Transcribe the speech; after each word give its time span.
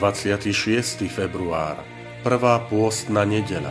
26. 0.00 1.12
február 1.12 1.76
Prvá 2.24 2.56
pôstna 2.56 3.28
nedela. 3.28 3.68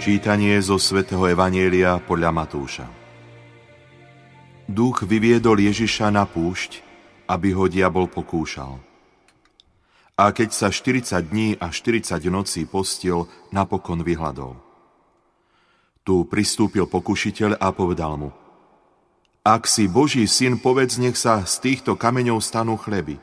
Čítanie 0.00 0.56
zo 0.64 0.80
svätého 0.80 1.28
Evanielia 1.28 2.00
podľa 2.00 2.32
Matúša. 2.32 2.88
Duch 4.64 5.04
vyviedol 5.04 5.60
Ježiša 5.60 6.08
na 6.08 6.24
púšť, 6.24 6.80
aby 7.28 7.52
ho 7.52 7.68
diabol 7.68 8.08
pokúšal. 8.08 8.80
A 10.16 10.32
keď 10.32 10.56
sa 10.56 10.72
40 10.72 11.20
dní 11.20 11.52
a 11.60 11.68
40 11.68 12.16
nocí 12.32 12.64
postil, 12.64 13.28
napokon 13.52 14.00
vyhľadol. 14.00 14.65
Tu 16.06 16.22
pristúpil 16.30 16.86
pokušiteľ 16.86 17.58
a 17.58 17.74
povedal 17.74 18.14
mu, 18.14 18.30
Ak 19.42 19.66
si 19.66 19.90
Boží 19.90 20.22
syn, 20.30 20.62
povedz, 20.62 21.02
nech 21.02 21.18
sa 21.18 21.42
z 21.42 21.58
týchto 21.58 21.98
kameňov 21.98 22.38
stanú 22.38 22.78
chleby. 22.78 23.18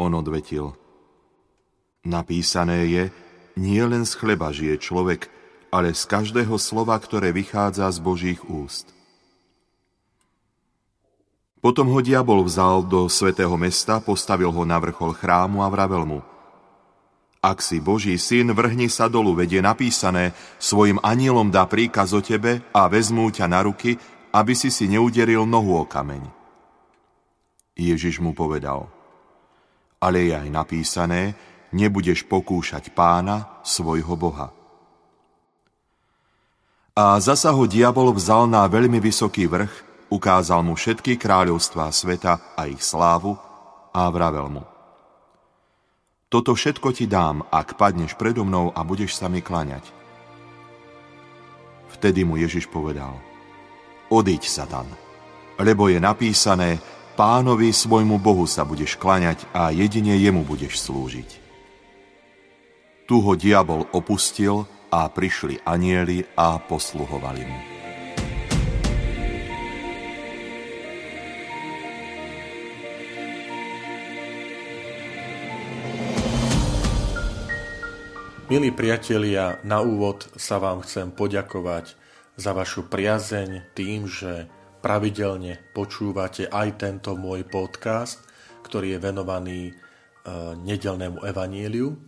On 0.00 0.08
odvetil, 0.16 0.72
Napísané 2.04 2.88
je, 2.88 3.04
nie 3.60 3.80
len 3.84 4.08
z 4.08 4.12
chleba 4.16 4.52
žije 4.56 4.80
človek, 4.80 5.28
ale 5.68 5.92
z 5.92 6.04
každého 6.08 6.56
slova, 6.56 6.96
ktoré 6.96 7.32
vychádza 7.32 7.92
z 7.92 7.98
Božích 8.00 8.40
úst. 8.48 8.92
Potom 11.60 11.88
ho 11.92 12.00
diabol 12.04 12.44
vzal 12.44 12.84
do 12.84 13.08
svätého 13.08 13.56
mesta, 13.56 14.00
postavil 14.00 14.52
ho 14.52 14.64
na 14.68 14.76
vrchol 14.76 15.16
chrámu 15.16 15.64
a 15.64 15.68
vravel 15.68 16.04
mu– 16.08 16.20
ak 17.44 17.60
si 17.60 17.76
Boží 17.76 18.16
syn, 18.16 18.56
vrhni 18.56 18.88
sa 18.88 19.12
dolu, 19.12 19.36
vedie 19.36 19.60
napísané, 19.60 20.32
svojim 20.56 20.96
anielom 21.04 21.52
dá 21.52 21.68
príkaz 21.68 22.16
o 22.16 22.24
tebe 22.24 22.64
a 22.72 22.88
vezmú 22.88 23.28
ťa 23.28 23.44
na 23.52 23.60
ruky, 23.60 24.00
aby 24.32 24.56
si 24.56 24.72
si 24.72 24.88
neuderil 24.88 25.44
nohu 25.44 25.76
o 25.76 25.84
kameň. 25.84 26.24
Ježiš 27.76 28.24
mu 28.24 28.32
povedal, 28.32 28.88
ale 30.00 30.24
je 30.24 30.32
aj 30.40 30.48
napísané, 30.48 31.36
nebudeš 31.76 32.24
pokúšať 32.24 32.96
pána, 32.96 33.60
svojho 33.60 34.16
Boha. 34.16 34.48
A 36.96 37.20
zasa 37.20 37.52
ho 37.52 37.68
diabol 37.68 38.14
vzal 38.16 38.48
na 38.48 38.64
veľmi 38.64 39.02
vysoký 39.04 39.50
vrch, 39.50 40.08
ukázal 40.08 40.64
mu 40.64 40.78
všetky 40.78 41.20
kráľovstvá 41.20 41.92
sveta 41.92 42.56
a 42.56 42.70
ich 42.70 42.80
slávu 42.80 43.36
a 43.92 44.08
vravel 44.08 44.48
mu– 44.48 44.64
toto 46.34 46.58
všetko 46.58 46.90
ti 46.90 47.06
dám, 47.06 47.46
ak 47.46 47.78
padneš 47.78 48.18
predo 48.18 48.42
mnou 48.42 48.74
a 48.74 48.82
budeš 48.82 49.14
sa 49.14 49.30
mi 49.30 49.38
klaňať. 49.38 49.86
Vtedy 51.94 52.26
mu 52.26 52.34
Ježiš 52.34 52.66
povedal, 52.66 53.14
odiď, 54.10 54.42
Satan, 54.42 54.90
lebo 55.62 55.86
je 55.86 56.02
napísané, 56.02 56.82
pánovi 57.14 57.70
svojmu 57.70 58.18
Bohu 58.18 58.50
sa 58.50 58.66
budeš 58.66 58.98
klaňať 58.98 59.46
a 59.54 59.70
jedine 59.70 60.18
jemu 60.18 60.42
budeš 60.42 60.82
slúžiť. 60.82 61.30
Tu 63.06 63.14
ho 63.14 63.32
diabol 63.38 63.86
opustil 63.94 64.66
a 64.90 65.06
prišli 65.06 65.62
anieli 65.62 66.26
a 66.34 66.58
posluhovali 66.58 67.42
mu. 67.46 67.73
Milí 78.54 78.70
priatelia, 78.70 79.58
na 79.66 79.82
úvod 79.82 80.30
sa 80.38 80.62
vám 80.62 80.86
chcem 80.86 81.10
poďakovať 81.10 81.98
za 82.38 82.54
vašu 82.54 82.86
priazeň 82.86 83.74
tým, 83.74 84.06
že 84.06 84.46
pravidelne 84.78 85.58
počúvate 85.74 86.46
aj 86.46 86.78
tento 86.78 87.18
môj 87.18 87.42
podcast, 87.50 88.22
ktorý 88.62 88.94
je 88.94 89.02
venovaný 89.02 89.60
e, 89.66 89.72
nedelnému 90.54 91.26
evaníliu, 91.26 91.98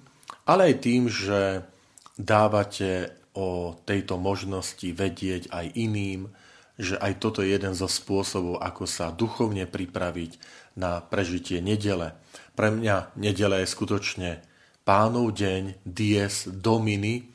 ale 0.46 0.70
aj 0.70 0.86
tým, 0.86 1.10
že 1.10 1.66
dávate 2.14 3.10
o 3.34 3.74
tejto 3.82 4.14
možnosti 4.14 4.86
vedieť 4.86 5.50
aj 5.50 5.66
iným, 5.74 6.30
že 6.78 6.94
aj 6.94 7.26
toto 7.26 7.42
je 7.42 7.58
jeden 7.58 7.74
zo 7.74 7.90
spôsobov, 7.90 8.62
ako 8.62 8.86
sa 8.86 9.10
duchovne 9.10 9.66
pripraviť 9.66 10.38
na 10.78 11.02
prežitie 11.02 11.58
nedele. 11.58 12.14
Pre 12.54 12.70
mňa 12.70 13.18
nedele 13.18 13.66
je 13.66 13.74
skutočne 13.74 14.45
pánov 14.86 15.34
deň, 15.34 15.82
dies 15.82 16.46
domini, 16.46 17.26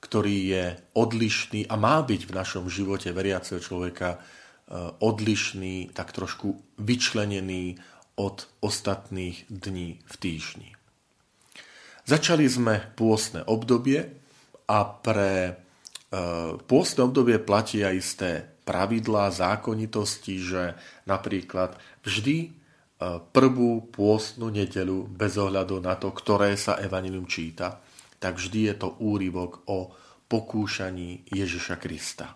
ktorý 0.00 0.36
je 0.48 0.64
odlišný 0.96 1.68
a 1.68 1.76
má 1.76 2.00
byť 2.00 2.20
v 2.24 2.32
našom 2.32 2.64
živote 2.72 3.12
veriaceho 3.12 3.60
človeka 3.60 4.16
e, 4.16 4.18
odlišný, 5.04 5.92
tak 5.92 6.16
trošku 6.16 6.80
vyčlenený 6.80 7.76
od 8.16 8.48
ostatných 8.64 9.44
dní 9.52 10.00
v 10.00 10.14
týždni. 10.16 10.70
Začali 12.08 12.48
sme 12.48 12.80
pôstne 12.96 13.44
obdobie 13.44 14.08
a 14.64 14.78
pre 14.88 15.32
e, 15.44 15.52
pôstne 16.56 17.04
obdobie 17.04 17.36
platí 17.36 17.84
aj 17.84 17.94
isté 18.00 18.30
pravidlá, 18.64 19.28
zákonitosti, 19.28 20.40
že 20.40 20.62
napríklad 21.04 21.76
vždy 22.00 22.57
prvú 23.06 23.86
pôstnu 23.94 24.50
nedelu 24.50 25.06
bez 25.06 25.38
ohľadu 25.38 25.78
na 25.78 25.94
to, 25.94 26.10
ktoré 26.10 26.58
sa 26.58 26.82
evanilium 26.82 27.30
číta, 27.30 27.78
tak 28.18 28.42
vždy 28.42 28.60
je 28.70 28.74
to 28.74 28.88
úryvok 28.98 29.70
o 29.70 29.94
pokúšaní 30.26 31.30
Ježiša 31.30 31.78
Krista. 31.78 32.34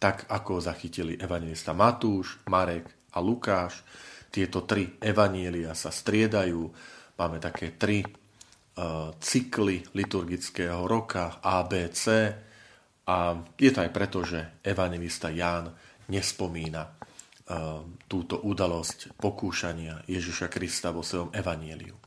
Tak 0.00 0.32
ako 0.32 0.64
zachytili 0.64 1.20
evangelista 1.20 1.76
Matúš, 1.76 2.40
Marek 2.48 3.12
a 3.12 3.20
Lukáš, 3.20 3.84
tieto 4.32 4.64
tri 4.64 4.96
evanielia 4.96 5.76
sa 5.76 5.92
striedajú. 5.92 6.64
Máme 7.20 7.36
také 7.36 7.76
tri 7.76 8.00
uh, 8.00 9.12
cykly 9.20 9.84
liturgického 9.92 10.88
roka 10.88 11.44
ABC 11.44 12.32
a 13.04 13.36
je 13.60 13.70
to 13.74 13.78
aj 13.84 13.90
preto, 13.92 14.24
že 14.24 14.64
evangelista 14.64 15.28
Ján 15.28 15.68
nespomína 16.08 16.96
túto 18.06 18.38
udalosť 18.38 19.18
pokúšania 19.18 20.06
Ježiša 20.06 20.46
Krista 20.46 20.94
vo 20.94 21.02
svojom 21.02 21.34
evanieliu. 21.34 21.98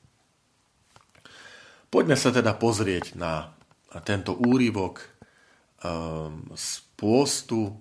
Poďme 1.92 2.16
sa 2.16 2.32
teda 2.32 2.56
pozrieť 2.56 3.20
na 3.20 3.52
tento 4.08 4.34
úryvok 4.34 5.04
z 6.56 6.70
pôstu. 6.96 7.76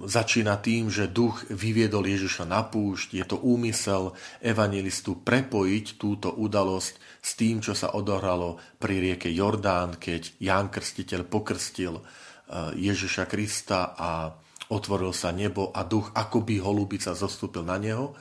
Začína 0.00 0.60
tým, 0.62 0.88
že 0.88 1.10
duch 1.10 1.44
vyviedol 1.50 2.04
Ježiša 2.08 2.44
na 2.48 2.62
púšť. 2.64 3.18
Je 3.18 3.24
to 3.26 3.40
úmysel 3.40 4.14
evangelistu 4.40 5.18
prepojiť 5.20 5.98
túto 5.98 6.32
udalosť 6.32 6.94
s 7.20 7.30
tým, 7.36 7.58
čo 7.60 7.74
sa 7.76 7.92
odohralo 7.96 8.56
pri 8.78 9.02
rieke 9.02 9.28
Jordán, 9.28 9.98
keď 10.00 10.40
Ján 10.40 10.70
Krstiteľ 10.72 11.26
pokrstil 11.26 12.00
Ježiša 12.76 13.24
Krista 13.28 13.92
a 13.98 14.32
otvoril 14.68 15.16
sa 15.16 15.32
nebo 15.32 15.72
a 15.72 15.84
duch 15.84 16.12
akoby 16.12 16.60
holubica 16.60 17.16
zostúpil 17.16 17.64
na 17.64 17.80
neho. 17.80 18.12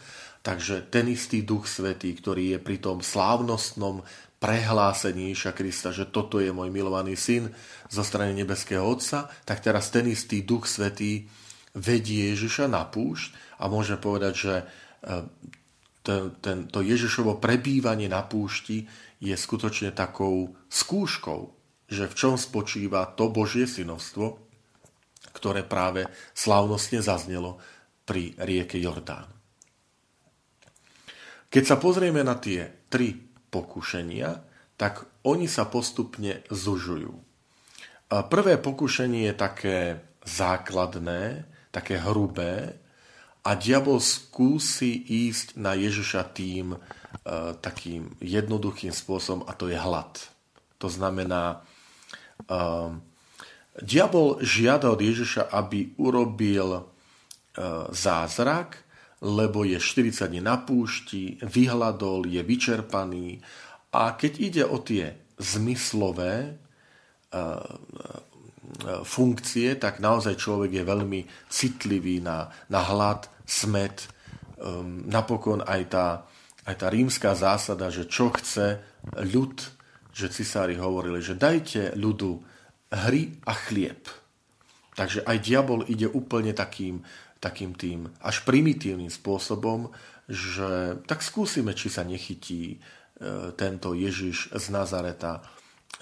Takže 0.43 0.87
ten 0.87 1.11
istý 1.11 1.43
duch 1.43 1.67
svetý, 1.67 2.15
ktorý 2.15 2.55
je 2.55 2.59
pri 2.63 2.79
tom 2.79 3.03
slávnostnom 3.03 4.05
prehlásení 4.37 5.33
Iša 5.33 5.51
Krista, 5.51 5.89
že 5.89 6.07
toto 6.07 6.37
je 6.37 6.53
môj 6.53 6.69
milovaný 6.69 7.17
syn 7.17 7.49
zo 7.89 8.05
strany 8.05 8.37
nebeského 8.37 8.85
Otca, 8.85 9.27
tak 9.43 9.65
teraz 9.65 9.89
ten 9.89 10.05
istý 10.07 10.45
duch 10.45 10.69
svetý 10.69 11.25
vedie 11.73 12.31
Ježiša 12.37 12.69
na 12.69 12.85
púšť 12.85 13.59
a 13.59 13.65
môže 13.65 13.97
povedať, 13.97 14.33
že 14.37 14.55
e, 14.61 14.65
ten, 16.05 16.21
ten, 16.39 16.57
to 16.69 16.85
Ježišovo 16.85 17.41
prebývanie 17.41 18.07
na 18.07 18.21
púšti 18.23 18.85
je 19.17 19.33
skutočne 19.33 19.91
takou 19.91 20.53
skúškou, 20.69 21.41
že 21.89 22.05
v 22.05 22.13
čom 22.13 22.33
spočíva 22.37 23.09
to 23.17 23.33
Božie 23.33 23.65
synovstvo, 23.65 24.46
ktoré 25.35 25.61
práve 25.65 26.09
slávnostne 26.33 27.03
zaznelo 27.03 27.61
pri 28.07 28.33
rieke 28.39 28.79
Jordán. 28.79 29.27
Keď 31.47 31.63
sa 31.63 31.77
pozrieme 31.79 32.23
na 32.23 32.35
tie 32.35 32.87
tri 32.91 33.15
pokušenia, 33.51 34.29
tak 34.75 35.07
oni 35.23 35.47
sa 35.47 35.65
postupne 35.65 36.43
zužujú. 36.51 37.13
Prvé 38.07 38.53
pokušenie 38.59 39.31
je 39.31 39.35
také 39.35 39.77
základné, 40.23 41.47
také 41.71 41.99
hrubé 41.99 42.79
a 43.47 43.55
diabol 43.55 44.03
skúsi 44.03 44.91
ísť 45.27 45.55
na 45.55 45.71
Ježiša 45.71 46.35
tým 46.35 46.75
e, 46.75 46.79
takým 47.63 48.11
jednoduchým 48.19 48.91
spôsobom 48.91 49.47
a 49.47 49.55
to 49.55 49.71
je 49.71 49.79
hlad. 49.79 50.19
To 50.83 50.91
znamená, 50.91 51.63
e, 52.43 52.57
diabol 53.81 54.41
žiada 54.41 54.93
od 54.93 55.01
Ježiša, 55.01 55.53
aby 55.53 55.97
urobil 56.01 56.69
e, 56.77 56.81
zázrak, 57.93 58.83
lebo 59.21 59.65
je 59.65 59.81
40 59.81 60.29
dní 60.29 60.41
na 60.45 60.61
púšti, 60.61 61.41
vyhľadol, 61.41 62.29
je 62.29 62.41
vyčerpaný 62.45 63.41
a 63.89 64.13
keď 64.13 64.33
ide 64.37 64.63
o 64.69 64.77
tie 64.77 65.17
zmyslové 65.41 66.61
funkcie, 69.03 69.75
tak 69.79 69.99
naozaj 70.03 70.35
človek 70.35 70.71
je 70.81 70.83
veľmi 70.83 71.21
citlivý 71.47 72.19
na, 72.19 72.51
na 72.67 72.81
hlad, 72.83 73.31
smet. 73.47 74.11
Um, 74.57 75.07
napokon 75.07 75.63
aj 75.63 75.81
tá, 75.87 76.07
aj 76.67 76.75
tá 76.75 76.87
rímska 76.91 77.31
zásada, 77.37 77.87
že 77.93 78.09
čo 78.09 78.33
chce 78.33 78.81
ľud, 79.15 79.55
že 80.11 80.33
cisári 80.33 80.75
hovorili, 80.75 81.21
že 81.21 81.37
dajte 81.37 81.95
ľudu 81.95 82.41
hry 82.91 83.35
a 83.43 83.53
chlieb. 83.53 84.07
Takže 84.97 85.21
aj 85.27 85.37
diabol 85.45 85.85
ide 85.85 86.09
úplne 86.09 86.57
takým, 86.57 87.05
takým 87.37 87.77
tým 87.77 88.09
až 88.23 88.41
primitívnym 88.47 89.13
spôsobom, 89.13 89.93
že 90.27 90.99
tak 91.07 91.23
skúsime, 91.23 91.71
či 91.77 91.87
sa 91.87 92.03
nechytí 92.03 92.75
e, 92.75 92.77
tento 93.55 93.93
Ježiš 93.93 94.51
z 94.51 94.65
Nazareta 94.73 95.45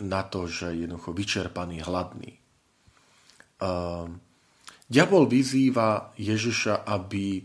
na 0.01 0.25
to, 0.25 0.49
že 0.49 0.73
je 0.73 0.87
jednoducho 0.87 1.11
vyčerpaný, 1.13 1.85
hladný. 1.85 2.33
E, 2.33 2.39
diabol 4.89 5.29
vyzýva 5.29 6.15
Ježiša, 6.17 6.87
aby 6.87 7.25
e, 7.37 7.43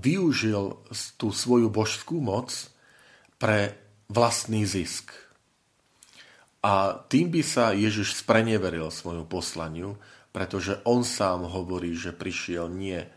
využil 0.00 0.86
tú 1.20 1.28
svoju 1.28 1.68
božskú 1.68 2.22
moc 2.22 2.54
pre 3.36 3.76
vlastný 4.08 4.64
zisk. 4.64 5.10
A 6.62 6.94
tým 7.10 7.34
by 7.34 7.42
sa 7.42 7.74
Ježiš 7.74 8.22
spreneveril 8.22 8.86
svojmu 8.86 9.26
poslaniu, 9.26 9.98
pretože 10.30 10.78
on 10.86 11.02
sám 11.02 11.50
hovorí, 11.50 11.98
že 11.98 12.14
prišiel 12.14 12.70
nie 12.70 13.02
e, 13.02 13.08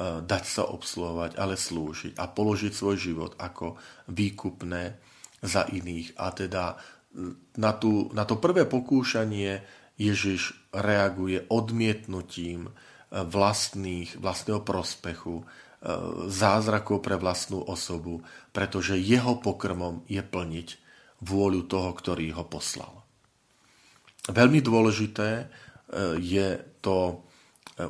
dať 0.00 0.44
sa 0.48 0.64
obsluhovať, 0.64 1.36
ale 1.36 1.60
slúžiť 1.60 2.16
a 2.16 2.24
položiť 2.24 2.72
svoj 2.72 2.96
život 2.96 3.32
ako 3.36 3.76
výkupné 4.08 4.96
za 5.44 5.68
iných. 5.68 6.16
A 6.16 6.32
teda 6.32 6.80
na, 7.56 7.72
tú, 7.76 8.08
na 8.16 8.24
to 8.24 8.40
prvé 8.40 8.64
pokúšanie 8.64 9.60
Ježiš 10.00 10.56
reaguje 10.72 11.44
odmietnutím 11.52 12.68
e, 12.68 12.70
vlastných, 13.12 14.16
vlastného 14.16 14.64
prospechu, 14.64 15.42
e, 15.42 15.44
zázrakov 16.32 17.04
pre 17.04 17.20
vlastnú 17.20 17.60
osobu, 17.60 18.24
pretože 18.56 18.96
jeho 18.96 19.36
pokrmom 19.36 20.00
je 20.08 20.24
plniť 20.24 20.85
vôľu 21.22 21.64
toho, 21.70 21.90
ktorý 21.96 22.32
ho 22.36 22.44
poslal. 22.44 23.04
Veľmi 24.26 24.58
dôležité 24.58 25.46
je 26.18 26.58
to 26.82 26.98
e, 27.10 27.14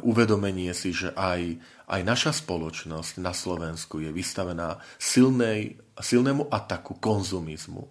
uvedomenie 0.05 0.73
si, 0.77 0.93
že 0.93 1.17
aj, 1.17 1.57
aj 1.89 2.01
naša 2.05 2.33
spoločnosť 2.37 3.25
na 3.25 3.33
Slovensku 3.33 4.05
je 4.05 4.13
vystavená 4.13 4.77
silnej, 5.01 5.81
silnému 5.97 6.53
ataku 6.53 7.01
konzumizmu, 7.01 7.89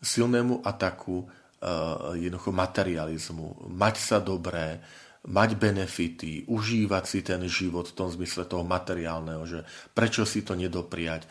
silnému 0.00 0.64
ataku 0.64 1.28
uh, 1.60 2.16
jednoducho 2.16 2.56
materializmu, 2.56 3.68
mať 3.68 3.94
sa 4.00 4.16
dobré, 4.16 4.80
mať 5.20 5.50
benefity, 5.60 6.48
užívať 6.48 7.04
si 7.04 7.20
ten 7.20 7.44
život 7.44 7.92
v 7.92 7.96
tom 7.96 8.08
zmysle 8.08 8.48
toho 8.48 8.64
materiálneho, 8.64 9.44
že 9.44 9.68
prečo 9.92 10.24
si 10.24 10.40
to 10.40 10.56
nedopriať, 10.56 11.28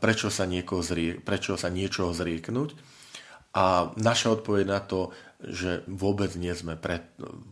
prečo 0.00 0.32
sa, 0.32 0.48
zrie, 0.80 1.20
prečo 1.20 1.60
sa 1.60 1.68
niečoho 1.68 2.16
zrieknúť. 2.16 2.72
A 3.56 3.92
naša 3.96 4.40
odpoveď 4.40 4.64
na 4.68 4.80
to 4.84 5.12
že 5.42 5.84
vôbec 5.84 6.32
nie 6.40 6.52
sme 6.56 6.80
pre, 6.80 7.04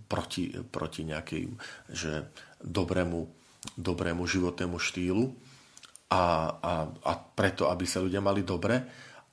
proti, 0.08 0.48
proti 0.72 1.04
nejakej 1.04 1.52
že 1.92 2.32
dobrému, 2.64 3.28
dobrému 3.76 4.24
životnému 4.24 4.80
štýlu 4.80 5.36
a, 6.08 6.24
a, 6.56 6.72
a 6.88 7.12
preto, 7.36 7.68
aby 7.68 7.84
sa 7.84 8.00
ľudia 8.00 8.24
mali 8.24 8.40
dobre, 8.40 8.80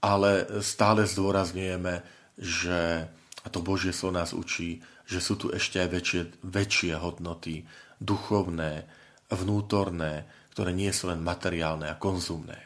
ale 0.04 0.60
stále 0.60 1.08
zdôrazňujeme, 1.08 2.04
že, 2.36 3.08
a 3.42 3.48
to 3.50 3.60
Božie 3.62 3.94
slovo 3.94 4.22
nás 4.22 4.32
učí, 4.38 4.86
že 5.10 5.18
sú 5.18 5.38
tu 5.38 5.50
ešte 5.50 5.82
aj 5.82 5.90
väčšie, 5.90 6.22
väčšie 6.46 6.94
hodnoty, 6.98 7.66
duchovné, 7.98 8.86
vnútorné, 9.34 10.30
ktoré 10.54 10.76
nie 10.76 10.92
sú 10.92 11.10
len 11.10 11.24
materiálne 11.24 11.90
a 11.90 11.98
konzumné. 11.98 12.60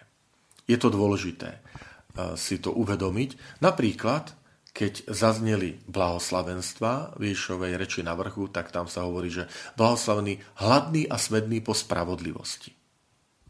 Je 0.65 0.75
to 0.75 0.89
dôležité 0.89 1.57
eh, 1.57 2.33
si 2.35 2.59
to 2.59 2.73
uvedomiť. 2.73 3.61
Napríklad, 3.61 4.33
keď 4.75 5.07
zazneli 5.07 5.79
blahoslavenstva 5.87 7.15
v 7.15 7.31
Ježišovej 7.31 7.79
reči 7.79 8.03
na 8.03 8.11
vrchu, 8.11 8.51
tak 8.51 8.75
tam 8.75 8.91
sa 8.91 9.07
hovorí, 9.07 9.31
že 9.31 9.47
blahoslavený 9.79 10.59
hladný 10.59 11.07
a 11.07 11.15
smedný 11.15 11.63
po 11.63 11.71
spravodlivosti. 11.71 12.75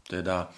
Teda 0.06 0.54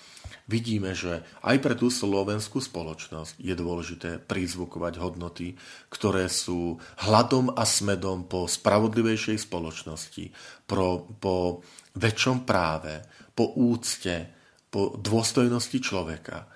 vidíme, 0.48 0.96
že 0.96 1.22
aj 1.44 1.56
pre 1.60 1.76
tú 1.76 1.92
slovenskú 1.92 2.58
spoločnosť 2.58 3.36
je 3.38 3.54
dôležité 3.54 4.10
prizvukovať 4.18 4.98
hodnoty, 4.98 5.54
ktoré 5.92 6.26
sú 6.32 6.80
hladom 7.04 7.52
a 7.52 7.68
smedom 7.68 8.26
po 8.26 8.48
spravodlivejšej 8.48 9.44
spoločnosti, 9.44 10.32
pro, 10.64 11.04
po 11.20 11.60
väčšom 11.94 12.48
práve, 12.48 13.04
po 13.36 13.54
úcte, 13.54 14.32
po 14.72 14.96
dôstojnosti 14.96 15.78
človeka, 15.78 16.48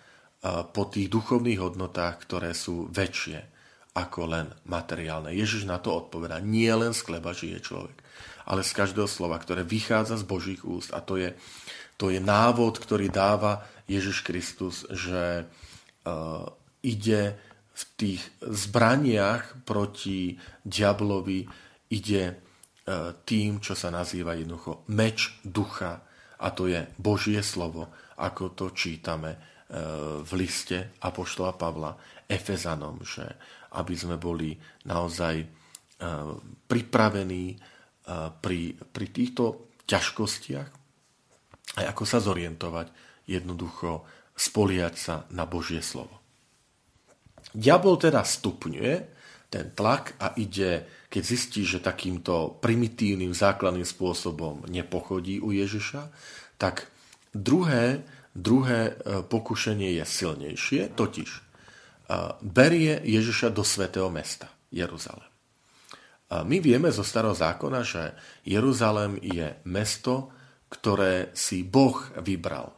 po 0.74 0.82
tých 0.90 1.06
duchovných 1.06 1.62
hodnotách, 1.62 2.26
ktoré 2.26 2.50
sú 2.50 2.90
väčšie 2.90 3.52
ako 3.92 4.20
len 4.24 4.46
materiálne. 4.66 5.36
Ježiš 5.36 5.68
na 5.68 5.76
to 5.76 5.92
odpovedá. 5.92 6.40
Nie 6.40 6.72
len 6.72 6.96
z 6.96 7.04
chleba 7.04 7.36
žije 7.36 7.60
človek, 7.60 8.00
ale 8.48 8.64
z 8.64 8.72
každého 8.72 9.04
slova, 9.04 9.36
ktoré 9.36 9.62
vychádza 9.62 10.16
z 10.16 10.24
Božích 10.24 10.64
úst. 10.64 10.90
A 10.96 11.04
to 11.04 11.20
je, 11.20 11.36
to 12.00 12.08
je 12.08 12.18
návod, 12.18 12.80
ktorý 12.80 13.12
dáva 13.12 13.62
Ježiš 13.92 14.24
Kristus, 14.24 14.88
že 14.88 15.44
uh, 15.44 16.48
ide 16.80 17.36
v 17.72 17.82
tých 17.96 18.22
zbraniach 18.40 19.64
proti 19.68 20.36
diablovi, 20.64 21.44
ide 21.92 22.22
uh, 22.32 23.12
tým, 23.24 23.60
čo 23.60 23.76
sa 23.76 23.92
nazýva 23.92 24.36
jednoducho 24.36 24.88
meč 24.92 25.36
ducha. 25.44 26.04
A 26.42 26.50
to 26.50 26.66
je 26.66 26.82
Božie 26.98 27.44
slovo, 27.44 27.92
ako 28.18 28.56
to 28.56 28.66
čítame 28.72 29.36
uh, 29.36 30.20
v 30.24 30.30
liste 30.40 30.96
Apoštola 31.04 31.52
Pavla 31.54 31.92
Efezanom, 32.24 33.04
že 33.04 33.24
aby 33.72 33.96
sme 33.96 34.20
boli 34.20 34.52
naozaj 34.84 35.64
pripravení 36.68 37.56
pri, 38.42 38.60
pri 38.74 39.06
týchto 39.14 39.70
ťažkostiach 39.88 40.68
aj 41.76 41.84
ako 41.88 42.04
sa 42.04 42.18
zorientovať, 42.20 42.86
jednoducho 43.26 44.06
spoliať 44.32 44.94
sa 44.96 45.14
na 45.30 45.44
Božie 45.44 45.84
slovo. 45.84 46.18
Diabol 47.52 48.00
teda 48.00 48.24
stupňuje 48.24 48.92
ten 49.52 49.68
tlak 49.76 50.16
a 50.16 50.32
ide, 50.40 50.88
keď 51.12 51.22
zistí, 51.22 51.68
že 51.68 51.84
takýmto 51.84 52.56
primitívnym 52.64 53.36
základným 53.36 53.84
spôsobom 53.84 54.64
nepochodí 54.72 55.44
u 55.44 55.52
Ježiša, 55.52 56.08
tak 56.56 56.88
druhé, 57.36 58.00
druhé 58.32 58.96
e, 58.96 59.20
pokušenie 59.20 60.00
je 60.00 60.04
silnejšie, 60.08 60.96
totiž 60.96 61.52
berie 62.42 63.00
Ježiša 63.04 63.52
do 63.52 63.64
svätého 63.64 64.10
mesta, 64.12 64.50
Jeruzalem. 64.72 65.28
My 66.32 66.64
vieme 66.64 66.88
zo 66.88 67.04
starého 67.04 67.36
zákona, 67.36 67.84
že 67.84 68.16
Jeruzalem 68.48 69.20
je 69.20 69.52
mesto, 69.68 70.32
ktoré 70.72 71.28
si 71.36 71.60
Boh 71.60 72.00
vybral 72.24 72.72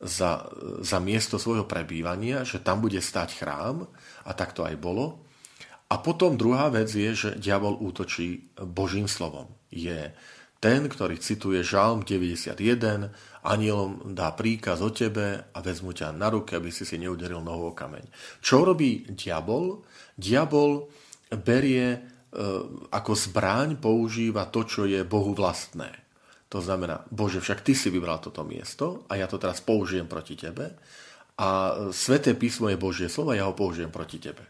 za, 0.00 0.50
za 0.82 0.98
miesto 0.98 1.38
svojho 1.38 1.64
prebývania, 1.64 2.42
že 2.42 2.60
tam 2.60 2.82
bude 2.82 2.98
stať 2.98 3.40
chrám 3.40 3.86
a 4.26 4.30
tak 4.34 4.52
to 4.52 4.66
aj 4.66 4.74
bolo. 4.78 5.24
A 5.92 6.00
potom 6.00 6.34
druhá 6.34 6.72
vec 6.72 6.90
je, 6.90 7.12
že 7.14 7.30
diabol 7.38 7.78
útočí 7.78 8.50
Božím 8.58 9.06
slovom. 9.06 9.46
Je 9.70 10.10
ten, 10.58 10.88
ktorý 10.88 11.20
cituje 11.20 11.60
Žalm 11.60 12.08
91, 12.08 12.56
anielom 13.44 14.16
dá 14.16 14.32
príkaz 14.32 14.80
o 14.80 14.88
tebe 14.88 15.44
a 15.52 15.58
vezmu 15.60 15.92
ťa 15.92 16.16
na 16.16 16.32
ruky, 16.32 16.56
aby 16.56 16.72
si 16.72 16.88
si 16.88 16.96
neuderil 16.96 17.44
nohou 17.44 17.76
kameň. 17.76 18.08
Čo 18.40 18.64
robí 18.64 19.04
diabol? 19.12 19.84
Diabol 20.16 20.88
berie 21.36 21.84
e, 21.92 21.98
ako 22.88 23.12
zbráň, 23.12 23.76
používa 23.76 24.48
to, 24.48 24.64
čo 24.64 24.88
je 24.88 25.04
Bohu 25.04 25.36
vlastné. 25.36 26.03
To 26.54 26.62
znamená, 26.62 27.02
Bože, 27.10 27.42
však 27.42 27.66
ty 27.66 27.74
si 27.74 27.90
vybral 27.90 28.22
toto 28.22 28.46
miesto 28.46 29.02
a 29.10 29.18
ja 29.18 29.26
to 29.26 29.42
teraz 29.42 29.58
použijem 29.58 30.06
proti 30.06 30.38
tebe 30.38 30.78
a 31.34 31.74
sveté 31.90 32.38
písmo 32.38 32.70
je 32.70 32.78
Božie 32.78 33.10
slovo 33.10 33.34
a 33.34 33.38
ja 33.42 33.50
ho 33.50 33.58
použijem 33.58 33.90
proti 33.90 34.22
tebe. 34.22 34.46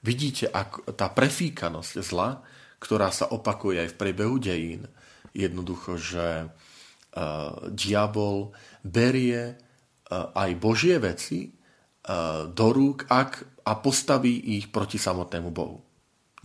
Vidíte, 0.00 0.48
ak 0.48 0.96
tá 0.96 1.12
prefíkanosť 1.12 1.92
zla, 2.00 2.40
ktorá 2.80 3.12
sa 3.12 3.28
opakuje 3.32 3.84
aj 3.84 3.88
v 3.92 3.98
priebehu 4.00 4.36
dejín. 4.36 4.88
Jednoducho, 5.32 5.96
že 5.96 6.48
uh, 6.48 7.68
diabol 7.72 8.52
berie 8.84 9.56
uh, 9.56 10.32
aj 10.36 10.50
Božie 10.60 11.00
veci 11.00 11.52
uh, 11.52 12.48
do 12.48 12.68
rúk 12.72 13.08
ak, 13.08 13.60
a 13.64 13.72
postaví 13.80 14.56
ich 14.60 14.68
proti 14.68 15.00
samotnému 15.00 15.48
Bohu. 15.48 15.80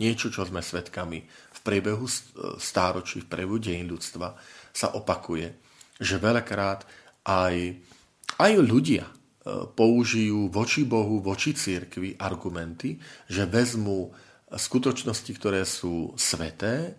Niečo, 0.00 0.32
čo 0.32 0.48
sme 0.48 0.64
svedkami 0.64 1.20
v 1.28 1.60
priebehu 1.60 2.08
stáročí, 2.56 3.20
v 3.20 3.30
priebehu 3.30 3.60
dejín 3.60 3.92
ľudstva, 3.92 4.32
sa 4.72 4.96
opakuje, 4.96 5.52
že 6.00 6.16
veľakrát 6.16 6.88
aj, 7.28 7.76
aj 8.40 8.52
ľudia 8.64 9.04
použijú 9.76 10.48
voči 10.48 10.88
Bohu, 10.88 11.20
voči 11.20 11.52
církvi 11.52 12.16
argumenty, 12.16 12.96
že 13.28 13.48
vezmú 13.48 14.12
skutočnosti, 14.50 15.32
ktoré 15.36 15.62
sú 15.64 16.12
sveté 16.18 16.96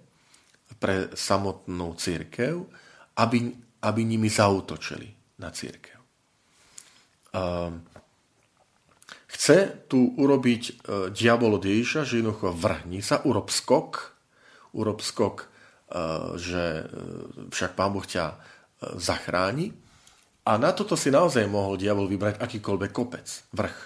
pre 0.79 1.13
samotnú 1.13 1.93
církev, 1.99 2.65
aby, 3.19 3.51
aby 3.83 4.01
nimi 4.01 4.31
zautočili 4.31 5.37
na 5.37 5.51
církev. 5.51 5.99
Ehm, 7.35 7.85
chce 9.41 9.89
tu 9.89 10.13
urobiť 10.21 10.63
e, 10.69 10.73
diabol 11.09 11.57
od 11.57 11.65
Ježiša, 11.65 12.05
že 12.05 12.21
jednoducho 12.21 12.53
vrhni 12.53 13.01
sa, 13.01 13.25
urob 13.25 13.49
skok, 13.49 14.13
urob 14.77 15.01
skok, 15.01 15.41
e, 15.41 15.45
že 16.37 16.85
e, 16.85 17.49
však 17.49 17.73
Pán 17.73 17.89
Boh 17.89 18.05
ťa 18.05 18.37
zachráni. 19.01 19.73
A 20.45 20.61
na 20.61 20.69
toto 20.77 20.93
si 20.93 21.09
naozaj 21.09 21.49
mohol 21.49 21.81
diabol 21.81 22.05
vybrať 22.05 22.37
akýkoľvek 22.37 22.91
kopec, 22.93 23.25
vrch. 23.49 23.77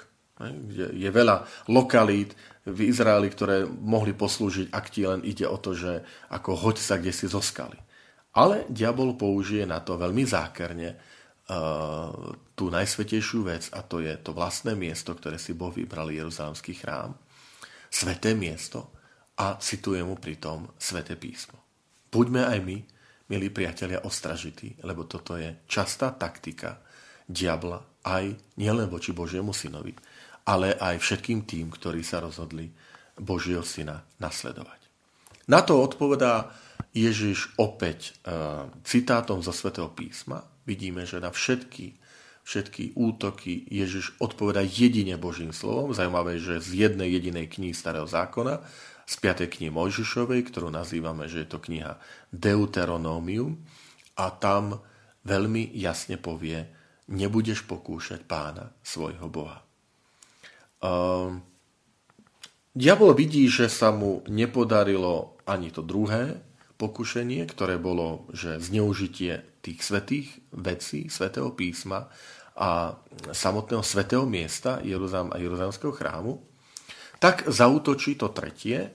Je 0.91 1.07
veľa 1.07 1.47
lokalít, 1.71 2.35
v 2.65 2.89
Izraeli, 2.89 3.29
ktoré 3.29 3.63
mohli 3.69 4.17
poslúžiť, 4.17 4.73
ak 4.73 4.85
ti 4.89 5.05
len 5.05 5.21
ide 5.21 5.45
o 5.45 5.53
to, 5.61 5.77
že 5.77 6.01
ako 6.33 6.57
hoď 6.57 6.75
sa 6.81 6.97
kde 6.97 7.13
si 7.13 7.29
zo. 7.29 7.39
Ale 8.35 8.65
diabol 8.67 9.13
použije 9.13 9.69
na 9.69 9.79
to 9.85 10.01
veľmi 10.01 10.25
zákerne 10.25 11.14
tú 12.57 12.65
najsvetejšiu 12.73 13.45
vec 13.45 13.69
a 13.69 13.85
to 13.85 14.01
je 14.01 14.17
to 14.17 14.33
vlastné 14.33 14.73
miesto, 14.73 15.13
ktoré 15.13 15.37
si 15.37 15.53
Boh 15.53 15.69
vybral, 15.69 16.09
Jeruzalemský 16.09 16.73
chrám, 16.73 17.13
sveté 17.89 18.33
miesto 18.33 18.95
a 19.37 19.61
cituje 19.61 20.01
mu 20.01 20.17
pritom 20.17 20.73
sveté 20.79 21.13
písmo. 21.13 21.61
Buďme 22.09 22.49
aj 22.49 22.59
my, 22.65 22.77
milí 23.29 23.47
priatelia, 23.53 24.01
ostražití, 24.01 24.81
lebo 24.81 25.05
toto 25.05 25.37
je 25.37 25.53
častá 25.69 26.13
taktika 26.15 26.81
diabla 27.29 27.81
aj 28.05 28.37
nielen 28.57 28.89
voči 28.89 29.13
Božiemu 29.13 29.53
synovi, 29.53 29.93
ale 30.45 30.77
aj 30.77 31.01
všetkým 31.01 31.45
tým, 31.45 31.73
ktorí 31.73 32.05
sa 32.05 32.21
rozhodli 32.21 32.69
Božieho 33.17 33.65
syna 33.65 34.05
nasledovať. 34.21 34.81
Na 35.49 35.61
to 35.61 35.77
odpovedá 35.77 36.53
Ježiš 36.93 37.53
opäť 37.57 38.13
e, 38.23 38.33
citátom 38.85 39.41
zo 39.41 39.53
svätého 39.53 39.89
písma. 39.93 40.41
Vidíme, 40.65 41.05
že 41.05 41.21
na 41.21 41.29
všetky, 41.29 41.97
všetky 42.41 42.97
útoky 42.97 43.69
Ježiš 43.69 44.17
odpovedá 44.17 44.65
jedine 44.65 45.17
Božím 45.17 45.53
slovom. 45.53 45.93
Zajímavé, 45.93 46.41
že 46.41 46.61
z 46.61 46.89
jednej 46.89 47.13
jedinej 47.13 47.45
knihy 47.49 47.73
Starého 47.73 48.09
zákona, 48.09 48.65
z 49.05 49.15
5. 49.21 49.45
knihy 49.45 49.69
Mojžišovej, 49.69 50.41
ktorú 50.49 50.73
nazývame, 50.73 51.29
že 51.29 51.45
je 51.45 51.49
to 51.53 51.61
kniha 51.61 52.01
Deuteronomium, 52.33 53.61
a 54.15 54.31
tam 54.31 54.79
veľmi 55.27 55.75
jasne 55.75 56.15
povie, 56.15 56.63
nebudeš 57.11 57.67
pokúšať 57.67 58.23
pána 58.23 58.71
svojho 58.81 59.27
Boha. 59.27 59.61
Uh, 60.79 61.37
diabol 62.71 63.13
vidí, 63.13 63.45
že 63.51 63.67
sa 63.67 63.91
mu 63.91 64.23
nepodarilo 64.31 65.37
ani 65.45 65.69
to 65.69 65.85
druhé 65.85 66.39
pokušenie, 66.75 67.47
ktoré 67.47 67.79
bolo, 67.79 68.27
že 68.35 68.59
zneužitie 68.59 69.43
tých 69.63 69.79
svetých 69.81 70.27
vecí, 70.51 71.07
svetého 71.07 71.51
písma 71.55 72.11
a 72.55 72.99
samotného 73.31 73.83
svetého 73.83 74.23
miesta 74.27 74.79
Jeruzalem 74.83 75.31
a 75.31 75.41
Jeruzalemského 75.41 75.91
chrámu, 75.95 76.43
tak 77.19 77.47
zautočí 77.47 78.19
to 78.19 78.31
tretie 78.35 78.91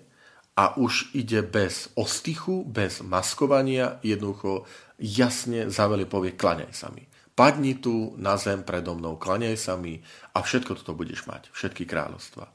a 0.57 0.77
už 0.77 1.17
ide 1.17 1.41
bez 1.41 1.89
ostychu, 1.97 2.69
bez 2.69 3.01
maskovania, 3.01 3.97
jednoducho 4.05 4.69
jasne 5.01 5.73
zaveli 5.73 6.05
povie, 6.05 6.37
klaňaj 6.37 6.73
sa 6.77 6.93
mi 6.93 7.11
padni 7.41 7.81
tu 7.81 8.13
na 8.21 8.37
zem 8.37 8.61
predo 8.61 8.93
mnou, 8.93 9.17
klaňaj 9.17 9.57
sa 9.57 9.73
mi 9.81 9.97
a 10.37 10.45
všetko 10.45 10.77
toto 10.77 10.93
budeš 10.93 11.25
mať, 11.25 11.49
všetky 11.57 11.89
kráľovstva. 11.89 12.53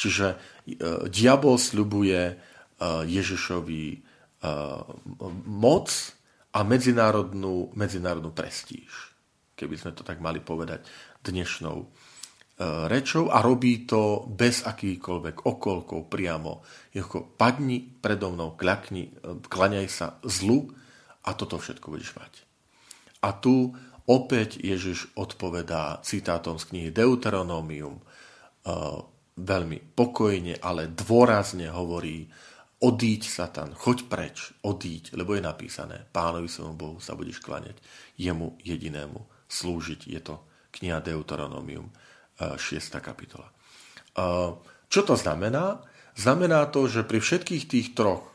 Čiže 0.00 0.26
e, 0.32 0.36
diabol 1.12 1.60
sľubuje 1.60 2.20
e, 2.24 2.34
Ježišovi 3.04 3.84
moc 5.46 5.88
a 6.54 6.60
medzinárodnú, 6.62 7.72
medzinárodnú 7.74 8.30
prestíž, 8.30 9.16
keby 9.56 9.74
sme 9.74 9.92
to 9.96 10.06
tak 10.06 10.22
mali 10.22 10.38
povedať 10.38 10.86
dnešnou 11.24 11.76
e, 11.82 11.86
rečou 12.86 13.32
a 13.32 13.42
robí 13.42 13.88
to 13.88 14.28
bez 14.28 14.62
akýchkoľvek 14.62 15.48
okolkov 15.48 16.06
priamo. 16.12 16.62
Jednoducho, 16.94 17.34
padni 17.34 17.82
predo 17.82 18.30
mnou, 18.30 18.54
kľakni, 18.54 19.10
e, 19.10 19.12
klaňaj 19.42 19.88
sa 19.90 20.20
zlu 20.22 20.68
a 21.24 21.32
toto 21.34 21.58
všetko 21.58 21.86
budeš 21.90 22.14
mať. 22.14 22.32
A 23.24 23.32
tu 23.34 23.72
Opäť 24.04 24.60
Ježiš 24.60 25.08
odpovedá 25.16 26.04
citátom 26.04 26.60
z 26.60 26.68
knihy 26.68 26.90
Deuteronomium 26.92 28.04
veľmi 29.34 29.78
pokojne, 29.96 30.60
ale 30.60 30.92
dôrazne 30.92 31.72
hovorí 31.72 32.28
odíď 32.84 33.24
Satan, 33.24 33.72
choď 33.72 33.98
preč, 34.12 34.52
odíď, 34.60 35.16
lebo 35.16 35.32
je 35.32 35.40
napísané 35.40 36.04
pánovi 36.12 36.52
svojmu 36.52 36.76
Bohu 36.76 36.98
sa 37.00 37.16
budeš 37.16 37.40
klaňať, 37.40 37.80
jemu 38.20 38.60
jedinému 38.60 39.48
slúžiť. 39.48 40.00
Je 40.04 40.20
to 40.20 40.44
kniha 40.76 41.00
Deuteronomium, 41.00 41.88
6. 42.36 42.60
E, 42.60 43.00
kapitola. 43.00 43.48
E, 43.48 43.54
čo 44.92 45.00
to 45.00 45.16
znamená? 45.16 45.80
Znamená 46.14 46.68
to, 46.68 46.86
že 46.86 47.02
pri 47.02 47.18
všetkých 47.18 47.64
tých 47.66 47.88
troch 47.98 48.34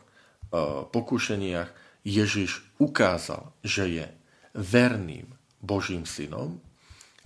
pokúšeniach 0.91 1.69
Ježiš 2.03 2.65
ukázal, 2.81 3.53
že 3.61 3.83
je 3.87 4.05
verným 4.57 5.29
Božím 5.61 6.03
synom, 6.03 6.57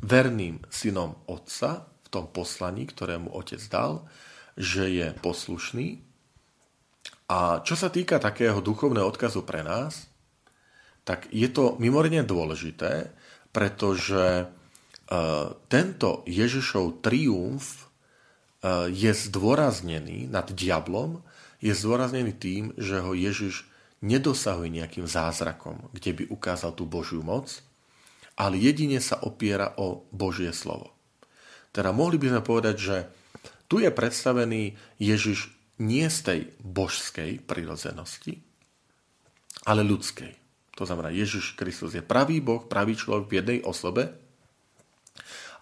verným 0.03 0.59
synom 0.67 1.15
Otca 1.29 1.87
v 2.03 2.07
tom 2.11 2.27
poslaní, 2.29 2.85
ktorému 2.89 3.31
Otec 3.31 3.61
dal, 3.71 4.03
že 4.59 4.91
je 4.91 5.07
poslušný. 5.23 6.03
A 7.31 7.63
čo 7.63 7.79
sa 7.79 7.87
týka 7.87 8.19
takého 8.19 8.59
duchovného 8.59 9.07
odkazu 9.07 9.47
pre 9.47 9.63
nás, 9.63 10.11
tak 11.03 11.27
je 11.31 11.47
to 11.51 11.75
mimoriadne 11.79 12.23
dôležité, 12.23 13.11
pretože 13.51 14.43
e, 14.43 14.45
tento 15.67 16.23
Ježišov 16.27 17.03
triumf 17.03 17.83
e, 17.83 18.91
je 18.91 19.11
zdôraznený 19.11 20.31
nad 20.31 20.47
diablom, 20.51 21.23
je 21.63 21.71
zdôraznený 21.71 22.33
tým, 22.35 22.63
že 22.75 22.99
ho 22.99 23.15
Ježiš 23.15 23.67
nedosahuje 24.03 24.83
nejakým 24.83 25.07
zázrakom, 25.07 25.87
kde 25.95 26.11
by 26.11 26.23
ukázal 26.27 26.75
tú 26.75 26.83
Božiu 26.83 27.23
moc, 27.23 27.63
ale 28.35 28.59
jedine 28.59 28.99
sa 28.99 29.15
opiera 29.23 29.71
o 29.79 30.03
Božie 30.11 30.51
slovo. 30.51 30.91
Teda 31.71 31.95
mohli 31.95 32.19
by 32.19 32.35
sme 32.35 32.41
povedať, 32.43 32.75
že 32.75 32.97
tu 33.71 33.79
je 33.79 33.89
predstavený 33.89 34.75
Ježiš 34.99 35.49
nie 35.81 36.05
z 36.09 36.19
tej 36.21 36.39
božskej 36.61 37.41
prirodzenosti, 37.45 38.41
ale 39.65 39.81
ľudskej. 39.81 40.33
To 40.77 40.83
znamená, 40.85 41.13
Ježiš 41.13 41.53
Kristus 41.53 41.93
je 41.93 42.03
pravý 42.05 42.41
Boh, 42.41 42.65
pravý 42.65 42.97
človek 42.97 43.25
v 43.29 43.37
jednej 43.41 43.59
osobe, 43.61 44.13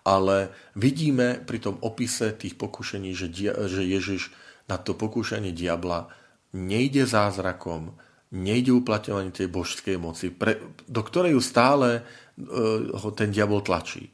ale 0.02 0.50
vidíme 0.74 1.44
pri 1.44 1.60
tom 1.62 1.76
opise 1.84 2.34
tých 2.34 2.58
pokušení, 2.58 3.14
že, 3.14 3.30
že 3.68 3.82
Ježiš 3.86 4.34
na 4.66 4.82
to 4.82 4.98
pokúšanie 4.98 5.54
diabla 5.54 6.10
nejde 6.56 7.06
zázrakom, 7.06 7.96
nejde 8.32 8.72
uplatňovanie 8.72 9.36
tej 9.36 9.52
božskej 9.52 10.00
moci, 10.00 10.32
pre, 10.32 10.58
do 10.88 11.04
ktorej 11.04 11.36
ju 11.38 11.42
stále 11.44 12.08
E, 12.42 12.78
ho 12.96 13.10
ten 13.12 13.30
diabol 13.30 13.62
tlačí. 13.62 14.10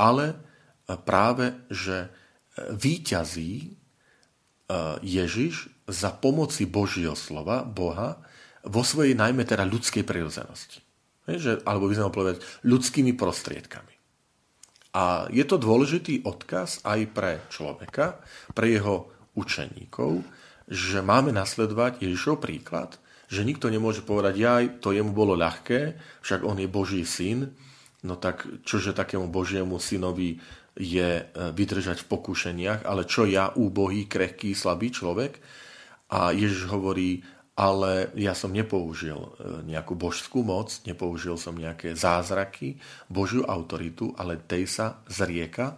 Ale 0.00 0.38
práve, 1.04 1.66
že 1.68 2.06
e, 2.06 2.08
výťazí 2.72 3.76
Ježiš 5.02 5.70
za 5.90 6.14
pomoci 6.14 6.66
Božieho 6.66 7.18
slova, 7.18 7.66
Boha, 7.66 8.22
vo 8.62 8.82
svojej 8.84 9.16
najmä 9.16 9.42
teda 9.48 9.64
ľudskej 9.64 10.04
prirodzenosti. 10.04 10.84
Že, 11.26 11.62
alebo 11.62 11.88
by 11.88 11.94
sme 11.96 12.14
povedať 12.14 12.36
ľudskými 12.66 13.14
prostriedkami. 13.14 13.94
A 14.90 15.30
je 15.30 15.44
to 15.46 15.56
dôležitý 15.62 16.26
odkaz 16.26 16.82
aj 16.82 17.00
pre 17.14 17.32
človeka, 17.46 18.18
pre 18.50 18.74
jeho 18.74 19.06
učeníkov, 19.38 20.26
že 20.66 20.98
máme 21.02 21.30
nasledovať 21.30 22.02
Ježišov 22.02 22.42
príklad, 22.42 22.98
že 23.30 23.46
nikto 23.46 23.70
nemôže 23.70 24.02
povedať, 24.02 24.34
jaj, 24.42 24.64
to 24.82 24.90
jemu 24.90 25.14
bolo 25.14 25.38
ľahké, 25.38 25.94
však 26.26 26.42
on 26.42 26.58
je 26.58 26.66
Boží 26.66 27.06
syn, 27.06 27.54
no 28.02 28.18
tak 28.18 28.42
čože 28.66 28.90
takému 28.90 29.30
Božiemu 29.30 29.78
synovi 29.78 30.42
je 30.80 31.08
e, 31.20 31.24
vydržať 31.52 32.00
v 32.02 32.08
pokušeniach, 32.08 32.88
ale 32.88 33.04
čo 33.04 33.28
ja, 33.28 33.52
úbohý, 33.52 34.08
krehký, 34.08 34.56
slabý 34.56 34.88
človek. 34.88 35.36
A 36.10 36.32
Ježiš 36.32 36.66
hovorí, 36.72 37.20
ale 37.54 38.08
ja 38.16 38.32
som 38.32 38.50
nepoužil 38.50 39.20
e, 39.20 39.30
nejakú 39.68 39.92
božskú 39.92 40.40
moc, 40.40 40.72
nepoužil 40.88 41.36
som 41.36 41.52
nejaké 41.52 41.92
zázraky, 41.92 42.80
Božiu 43.12 43.44
autoritu, 43.44 44.16
ale 44.16 44.40
tej 44.40 44.64
sa 44.64 45.04
zrieka. 45.04 45.76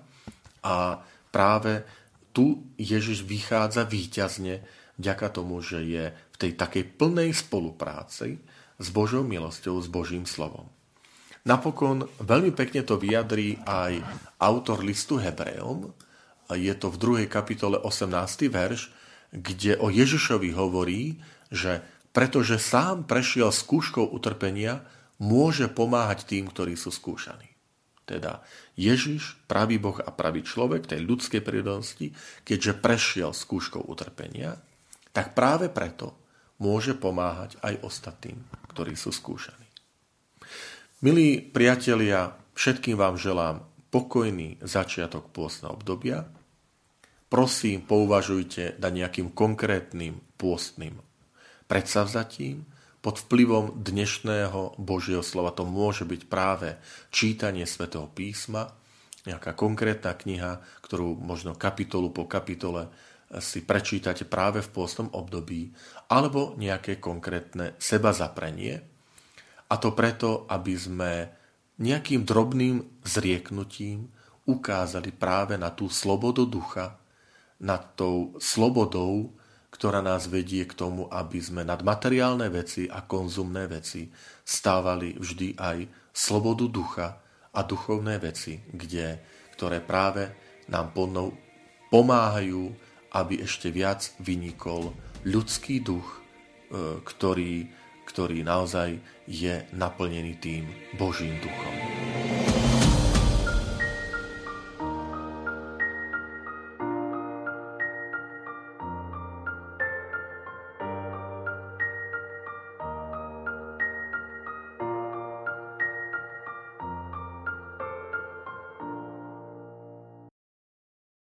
A 0.63 1.03
práve 1.35 1.83
tu 2.31 2.63
Ježiš 2.79 3.27
vychádza 3.27 3.83
výťazne 3.83 4.63
vďaka 4.97 5.27
tomu, 5.35 5.59
že 5.59 5.83
je 5.83 6.05
v 6.15 6.37
tej 6.39 6.53
takej 6.55 6.95
plnej 6.95 7.35
spolupráci 7.35 8.39
s 8.79 8.87
Božou 8.95 9.27
milosťou, 9.27 9.83
s 9.83 9.91
Božím 9.91 10.25
slovom. 10.25 10.71
Napokon 11.43 12.07
veľmi 12.23 12.55
pekne 12.55 12.87
to 12.87 12.95
vyjadrí 12.95 13.59
aj 13.67 13.99
autor 14.39 14.79
listu 14.87 15.19
Hebrejom. 15.19 15.91
Je 16.55 16.71
to 16.79 16.87
v 16.95 17.27
2. 17.27 17.27
kapitole 17.27 17.83
18. 17.83 18.47
verš, 18.47 18.95
kde 19.35 19.75
o 19.83 19.91
Ježišovi 19.91 20.55
hovorí, 20.55 21.19
že 21.51 21.83
pretože 22.15 22.63
sám 22.63 23.09
prešiel 23.09 23.51
skúškou 23.51 24.13
utrpenia, 24.15 24.87
môže 25.19 25.67
pomáhať 25.67 26.29
tým, 26.29 26.47
ktorí 26.47 26.79
sú 26.79 26.95
skúšaní. 26.95 27.51
Teda 28.07 28.45
Ježiš, 28.79 29.41
pravý 29.51 29.83
Boh 29.83 29.99
a 29.99 30.15
pravý 30.15 30.47
človek 30.47 30.87
tej 30.87 31.03
ľudskej 31.03 31.43
prírodnosti, 31.43 32.13
keďže 32.47 32.79
prešiel 32.79 33.31
skúškou 33.35 33.83
utrpenia, 33.83 34.61
tak 35.11 35.35
práve 35.35 35.73
preto 35.73 36.15
môže 36.63 36.95
pomáhať 36.95 37.59
aj 37.67 37.83
ostatným, 37.83 38.39
ktorí 38.71 38.95
sú 38.95 39.11
skúšaní. 39.11 39.62
Milí 41.03 41.43
priatelia, 41.43 42.31
všetkým 42.55 42.95
vám 42.95 43.19
želám 43.19 43.67
pokojný 43.91 44.63
začiatok 44.63 45.35
pôstneho 45.35 45.75
obdobia. 45.75 46.31
Prosím, 47.27 47.83
pouvažujte 47.83 48.79
nad 48.79 48.95
nejakým 48.95 49.35
konkrétnym 49.35 50.23
pôstnym 50.39 51.03
predsavzatím, 51.67 52.71
pod 53.03 53.19
vplyvom 53.19 53.83
dnešného 53.83 54.79
Božieho 54.79 55.27
slova. 55.27 55.51
To 55.59 55.67
môže 55.67 56.07
byť 56.07 56.23
práve 56.31 56.79
čítanie 57.11 57.67
svätého 57.67 58.07
písma, 58.07 58.71
nejaká 59.27 59.59
konkrétna 59.59 60.15
kniha, 60.15 60.63
ktorú 60.87 61.19
možno 61.19 61.59
kapitolu 61.59 62.15
po 62.15 62.31
kapitole 62.31 62.87
si 63.43 63.67
prečítate 63.67 64.23
práve 64.23 64.63
v 64.63 64.71
pôstnom 64.71 65.11
období, 65.19 65.75
alebo 66.15 66.55
nejaké 66.55 67.03
konkrétne 67.03 67.75
seba 67.83 68.15
zaprenie. 68.15 68.92
A 69.73 69.81
to 69.81 69.97
preto, 69.97 70.45
aby 70.53 70.77
sme 70.77 71.33
nejakým 71.81 72.29
drobným 72.29 72.85
zrieknutím 73.09 74.13
ukázali 74.45 75.09
práve 75.17 75.57
na 75.57 75.73
tú 75.73 75.89
slobodu 75.89 76.45
ducha, 76.45 77.01
nad 77.63 77.95
tou 77.97 78.37
slobodou, 78.37 79.33
ktorá 79.73 80.05
nás 80.05 80.29
vedie 80.29 80.69
k 80.69 80.77
tomu, 80.77 81.09
aby 81.09 81.41
sme 81.41 81.65
nad 81.65 81.81
materiálne 81.81 82.53
veci 82.53 82.85
a 82.91 83.01
konzumné 83.01 83.65
veci 83.71 84.13
stávali 84.45 85.17
vždy 85.17 85.57
aj 85.57 85.79
slobodu 86.13 86.67
ducha 86.69 87.09
a 87.57 87.61
duchovné 87.65 88.21
veci, 88.21 88.61
kde, 88.69 89.17
ktoré 89.57 89.81
práve 89.81 90.29
nám 90.69 90.93
podnou 90.93 91.33
pomáhajú, 91.89 92.69
aby 93.17 93.41
ešte 93.41 93.73
viac 93.73 94.13
vynikol 94.21 94.93
ľudský 95.25 95.81
duch, 95.81 96.05
e, 96.05 96.19
ktorý, 97.01 97.69
ktorý 98.07 98.43
naozaj 98.43 98.99
je 99.31 99.63
naplnený 99.73 100.37
tým 100.43 100.65
Božím 100.99 101.39
duchom. 101.41 102.02